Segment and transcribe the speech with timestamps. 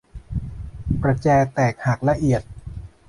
[1.01, 2.41] ประแจแตกหักละเอียด